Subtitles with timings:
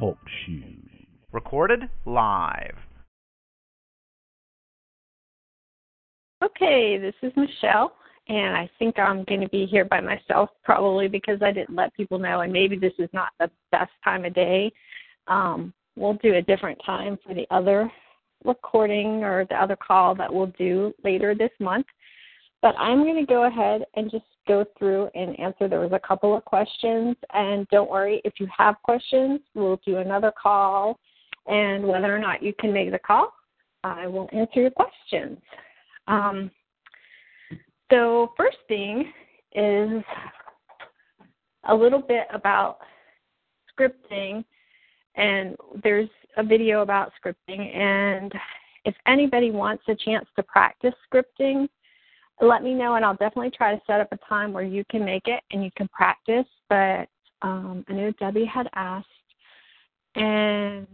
[0.00, 1.06] Talk shoes.
[1.30, 2.74] Recorded live.
[6.44, 7.92] Okay, this is Michelle,
[8.28, 11.94] and I think I'm going to be here by myself probably because I didn't let
[11.94, 14.72] people know, and maybe this is not the best time of day.
[15.28, 17.88] Um, we'll do a different time for the other
[18.44, 21.86] recording or the other call that we'll do later this month.
[22.64, 25.68] But I'm going to go ahead and just go through and answer.
[25.68, 29.98] There was a couple of questions, and don't worry if you have questions, we'll do
[29.98, 30.98] another call,
[31.46, 33.34] and whether or not you can make the call,
[33.84, 35.36] I will answer your questions.
[36.08, 36.50] Um,
[37.92, 39.12] so, first thing
[39.54, 40.02] is
[41.68, 42.78] a little bit about
[43.78, 44.42] scripting,
[45.16, 46.08] and there's
[46.38, 47.76] a video about scripting.
[47.76, 48.32] And
[48.86, 51.68] if anybody wants a chance to practice scripting,
[52.40, 55.04] let me know, and I'll definitely try to set up a time where you can
[55.04, 56.46] make it and you can practice.
[56.68, 57.08] But
[57.42, 59.06] um, I know Debbie had asked,
[60.16, 60.86] and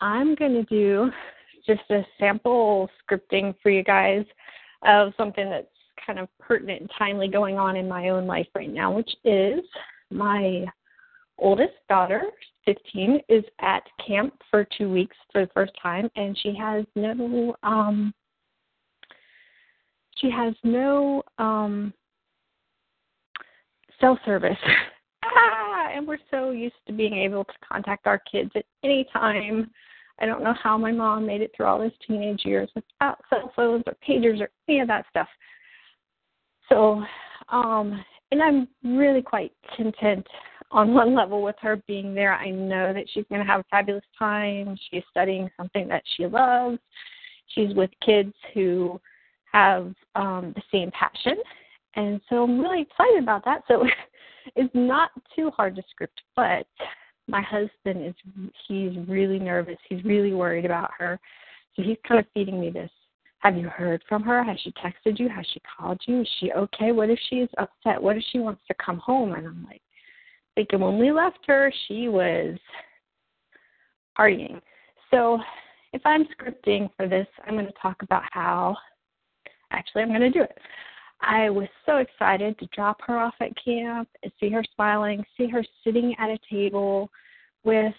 [0.00, 1.10] I'm going to do
[1.66, 4.24] just a sample scripting for you guys
[4.86, 5.66] of something that's
[6.04, 9.60] kind of pertinent and timely going on in my own life right now, which is
[10.10, 10.64] my
[11.38, 12.22] oldest daughter,
[12.64, 17.54] 15, is at camp for two weeks for the first time, and she has no
[17.62, 18.12] um,
[20.20, 21.92] she has no um,
[24.00, 24.56] cell service.
[25.24, 29.70] ah, and we're so used to being able to contact our kids at any time
[30.20, 33.52] I don't know how my mom made it through all those teenage years without cell
[33.54, 35.28] phones or pagers or any of that stuff.
[36.68, 37.02] So,
[37.50, 40.26] um, and I'm really quite content
[40.70, 42.34] on one level with her being there.
[42.34, 44.76] I know that she's going to have a fabulous time.
[44.90, 46.78] She's studying something that she loves.
[47.54, 49.00] She's with kids who
[49.52, 51.36] have um, the same passion.
[51.96, 53.62] And so I'm really excited about that.
[53.68, 53.84] So
[54.56, 56.66] it's not too hard to script, but
[57.26, 58.14] my husband is
[58.66, 59.78] he's really nervous.
[59.88, 61.18] He's really worried about her.
[61.76, 62.90] So he's kind of feeding me this.
[63.40, 64.42] Have you heard from her?
[64.42, 65.28] Has she texted you?
[65.28, 66.22] Has she called you?
[66.22, 66.90] Is she okay?
[66.90, 68.02] What if she's upset?
[68.02, 69.32] What if she wants to come home?
[69.34, 69.82] And I'm like
[70.56, 72.58] thinking when we left her, she was
[74.18, 74.60] partying.
[75.12, 75.38] So
[75.92, 78.76] if I'm scripting for this, I'm going to talk about how
[79.70, 80.58] actually I'm going to do it.
[81.20, 85.48] I was so excited to drop her off at camp and see her smiling, see
[85.48, 87.10] her sitting at a table
[87.64, 87.94] with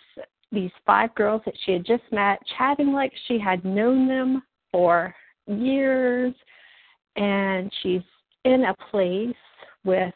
[0.52, 5.14] these five girls that she had just met, chatting like she had known them for
[5.48, 6.34] years.
[7.16, 8.02] And she's
[8.46, 9.36] in a place
[9.84, 10.14] with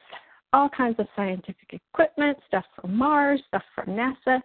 [0.54, 4.40] all kinds of scientific equipment, stuff from Mars, stuff from NASA.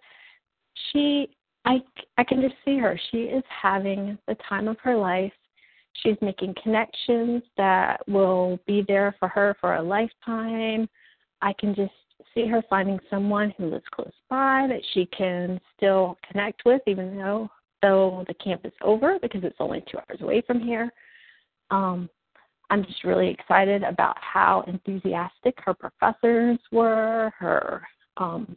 [0.90, 1.28] She,
[1.64, 1.80] I,
[2.16, 2.98] I can just see her.
[3.10, 5.32] She is having the time of her life
[6.02, 10.88] She's making connections that will be there for her for a lifetime.
[11.42, 11.92] I can just
[12.34, 17.16] see her finding someone who lives close by that she can still connect with, even
[17.16, 17.50] though
[17.80, 20.92] though the camp is over because it's only two hours away from here.
[21.70, 22.10] Um,
[22.70, 28.56] I'm just really excited about how enthusiastic her professors were, her um,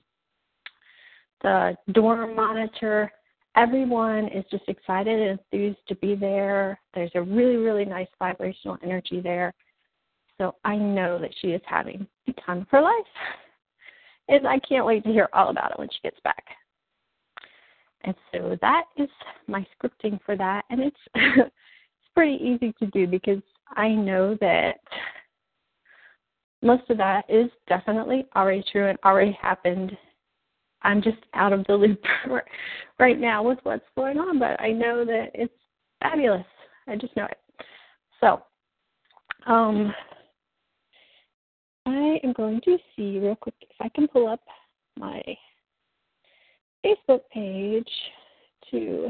[1.44, 3.12] the dorm monitor
[3.56, 6.80] everyone is just excited and enthused to be there.
[6.94, 9.54] There's a really, really nice vibrational energy there.
[10.38, 12.94] So I know that she is having the time of her life.
[14.28, 16.44] And I can't wait to hear all about it when she gets back.
[18.04, 19.10] And so that is
[19.48, 20.64] my scripting for that.
[20.70, 21.52] And it's it's
[22.16, 23.42] pretty easy to do because
[23.76, 24.80] I know that
[26.64, 29.98] most of that is definitely already true and already happened
[30.84, 32.02] I'm just out of the loop
[33.00, 35.54] right now with what's going on, but I know that it's
[36.02, 36.46] fabulous.
[36.88, 37.38] I just know it.
[38.20, 38.42] So,
[39.46, 39.94] um,
[41.86, 44.42] I am going to see real quick if I can pull up
[44.98, 45.22] my
[46.86, 47.90] Facebook page
[48.72, 49.10] to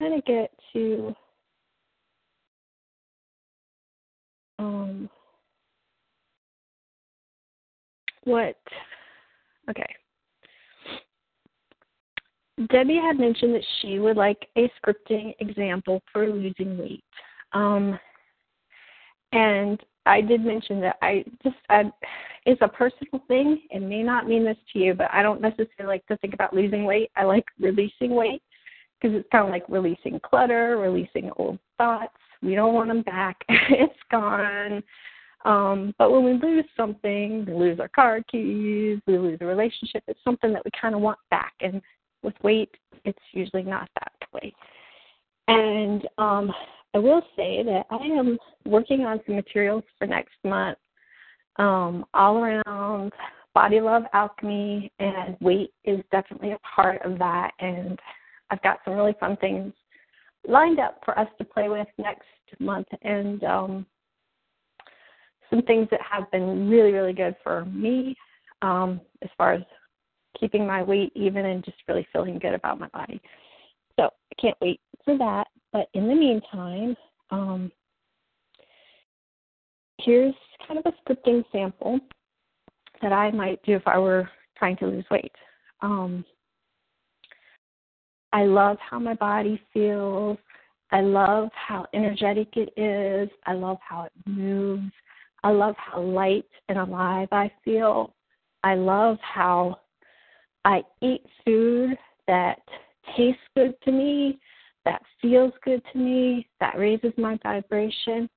[0.00, 1.14] kind of get to
[4.58, 5.08] um,
[8.24, 8.56] what
[9.70, 9.86] Okay.
[12.70, 17.04] Debbie had mentioned that she would like a scripting example for losing weight.
[17.52, 17.98] Um,
[19.32, 21.90] and I did mention that I just I,
[22.46, 23.62] it's a personal thing.
[23.70, 26.54] It may not mean this to you, but I don't necessarily like to think about
[26.54, 27.10] losing weight.
[27.16, 28.42] I like releasing weight
[29.00, 32.14] because it's kind of like releasing clutter, releasing old thoughts.
[32.42, 33.36] We don't want them back.
[33.48, 34.82] it's gone.
[35.44, 40.02] Um, but when we lose something, we lose our car keys, we lose a relationship,
[40.06, 41.52] it's something that we kind of want back.
[41.60, 41.82] And
[42.22, 42.70] with weight,
[43.04, 44.54] it's usually not that way.
[45.48, 46.50] And um,
[46.94, 50.78] I will say that I am working on some materials for next month,
[51.56, 53.12] um, all around
[53.54, 57.52] body love alchemy, and weight is definitely a part of that.
[57.60, 57.98] And
[58.50, 59.72] I've got some really fun things
[60.46, 62.24] lined up for us to play with next
[62.58, 63.86] month, and um,
[65.50, 68.16] some things that have been really, really good for me
[68.62, 69.62] um, as far as
[70.38, 73.20] keeping my weight even and just really feeling good about my body.
[73.98, 75.46] So I can't wait for that.
[75.72, 76.96] But in the meantime,
[77.30, 77.72] um,
[79.98, 80.34] here's
[80.66, 81.98] kind of a scripting sample
[83.02, 85.32] that I might do if I were trying to lose weight.
[85.82, 86.24] Um,
[88.32, 90.38] I love how my body feels.
[90.90, 93.28] I love how energetic it is.
[93.46, 94.92] I love how it moves.
[95.44, 98.14] I love how light and alive I feel.
[98.62, 99.78] I love how
[100.64, 102.60] I eat food that
[103.14, 104.38] tastes good to me,
[104.86, 108.28] that feels good to me, that raises my vibration.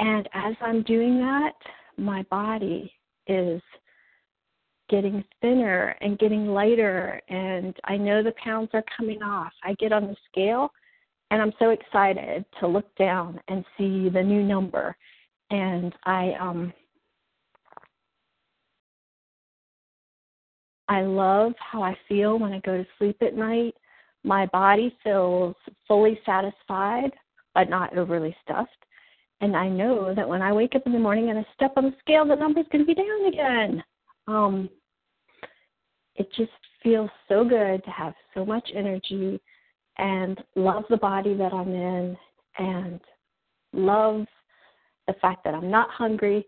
[0.00, 1.52] And as I'm doing that,
[1.96, 2.92] my body
[3.28, 3.62] is
[4.88, 9.52] getting thinner and getting lighter, and I know the pounds are coming off.
[9.62, 10.70] I get on the scale,
[11.30, 14.96] and I'm so excited to look down and see the new number.
[15.50, 16.72] And I um
[20.88, 23.74] I love how I feel when I go to sleep at night.
[24.24, 25.54] My body feels
[25.86, 27.12] fully satisfied,
[27.54, 28.70] but not overly stuffed.
[29.40, 31.84] And I know that when I wake up in the morning and I step on
[31.84, 33.84] the scale, the number's going to be down again.
[34.26, 34.68] Um,
[36.16, 36.50] it just
[36.82, 39.40] feels so good to have so much energy
[39.96, 42.16] and love the body that I'm in
[42.58, 43.00] and
[43.72, 44.26] love
[45.10, 46.46] the fact that I'm not hungry,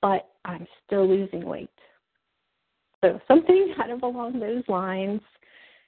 [0.00, 1.70] but I'm still losing weight.
[3.02, 5.20] So something kind of along those lines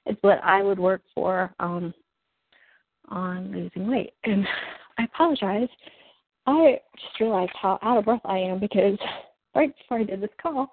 [0.05, 1.93] is what I would work for um,
[3.07, 4.13] on losing weight.
[4.25, 4.45] And
[4.97, 5.69] I apologize.
[6.45, 8.97] I just realized how out of breath I am because
[9.55, 10.69] right before I did this call,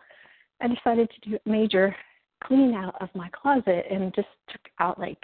[0.61, 1.95] I decided to do a major
[2.43, 5.23] clean out of my closet and just took out like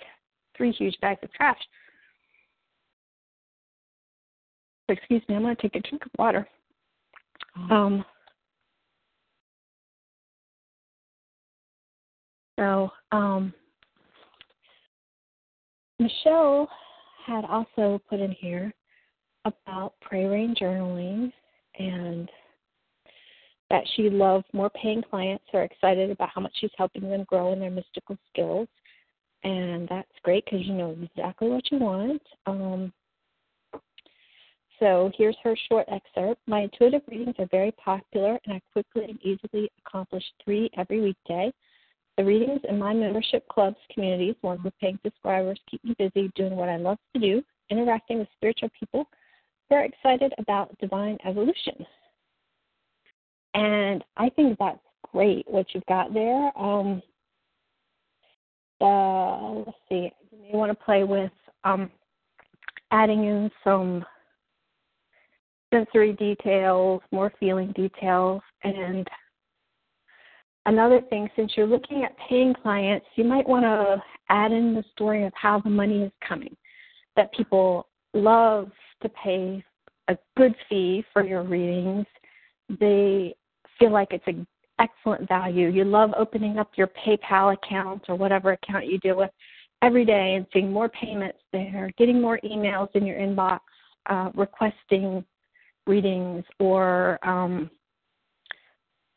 [0.57, 1.59] three huge bags of trash.
[4.91, 6.49] Excuse me, I'm going to take a drink of water.
[7.71, 8.05] Um,
[12.61, 13.55] So um,
[15.99, 16.69] Michelle
[17.27, 18.71] had also put in here
[19.47, 21.33] about prayer rain journaling
[21.79, 22.29] and
[23.71, 27.25] that she loves more paying clients who are excited about how much she's helping them
[27.27, 28.69] grow in their mystical skills.
[29.43, 32.21] And that's great because you know exactly what you want.
[32.45, 32.93] Um,
[34.81, 36.41] so here's her short excerpt.
[36.47, 41.53] My intuitive readings are very popular, and I quickly and easily accomplish three every weekday.
[42.17, 46.57] The readings in my membership clubs communities, one with paying subscribers, keep me busy doing
[46.57, 49.07] what I love to do, interacting with spiritual people
[49.69, 51.87] who are excited about divine evolution.
[53.55, 54.79] And I think that's
[55.13, 56.51] great what you've got there.
[56.59, 57.03] Um,
[58.81, 61.33] let's see, you may want to play with
[61.65, 61.91] um,
[62.91, 64.05] adding in some
[65.73, 69.09] sensory details, more feeling details, and
[70.67, 74.85] another thing, since you're looking at paying clients, you might want to add in the
[74.93, 76.57] story of how the money is coming.
[77.17, 78.71] That people love
[79.03, 79.65] to pay
[80.09, 82.07] a good fee for your readings.
[82.69, 83.35] They
[83.79, 84.47] feel like it's an
[84.79, 85.69] excellent value.
[85.69, 89.31] You love opening up your PayPal account or whatever account you deal with
[89.83, 93.61] every day and seeing more payments there, getting more emails in your inbox
[94.07, 95.25] uh, requesting
[95.87, 97.71] readings or um,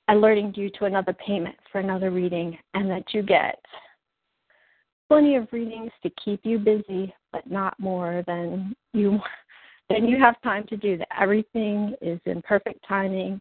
[0.09, 3.63] alerting you to another payment for another reading, and that you get
[5.07, 9.19] plenty of readings to keep you busy, but not more than you
[9.89, 10.97] than you have time to do.
[10.97, 13.39] That everything is in perfect timing,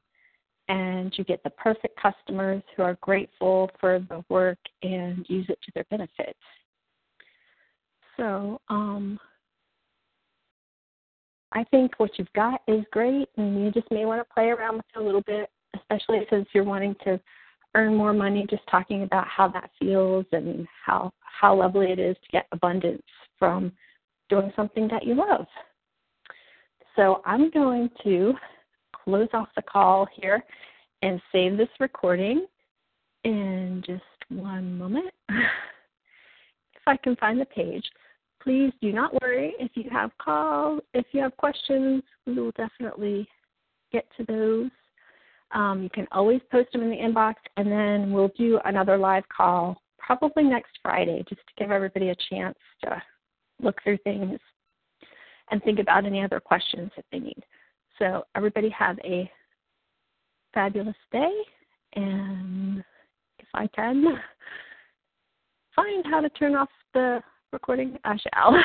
[0.68, 5.58] and you get the perfect customers who are grateful for the work and use it
[5.62, 6.36] to their benefit.
[8.16, 9.18] So, um,
[11.52, 14.76] I think what you've got is great, and you just may want to play around
[14.76, 17.20] with it a little bit especially since you're wanting to
[17.74, 22.16] earn more money, just talking about how that feels and how how lovely it is
[22.22, 23.02] to get abundance
[23.38, 23.72] from
[24.28, 25.46] doing something that you love.
[26.94, 28.34] So I'm going to
[29.04, 30.44] close off the call here
[31.00, 32.46] and save this recording
[33.24, 35.10] in just one moment.
[35.30, 37.84] if I can find the page.
[38.42, 43.28] Please do not worry if you have calls, if you have questions, we will definitely
[43.92, 44.70] get to those.
[45.52, 49.24] Um, you can always post them in the inbox, and then we'll do another live
[49.34, 53.00] call probably next Friday just to give everybody a chance to
[53.60, 54.40] look through things
[55.50, 57.44] and think about any other questions that they need.
[57.98, 59.30] So, everybody have a
[60.52, 61.32] fabulous day,
[61.94, 62.82] and
[63.38, 64.18] if I can
[65.76, 67.22] find how to turn off the
[67.52, 68.56] recording, I shall.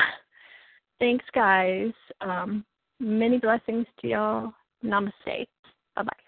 [0.98, 1.92] Thanks, guys.
[2.20, 2.64] Um,
[3.00, 4.52] many blessings to y'all.
[4.84, 5.46] Namaste.
[5.96, 6.27] Bye bye.